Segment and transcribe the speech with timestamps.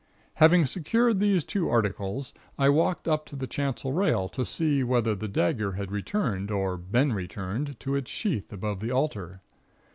[0.41, 5.13] "Having secured these two articles, I walked up to the chancel rail to see whether
[5.13, 9.41] the dagger had returned, or been returned, to its sheath above the altar.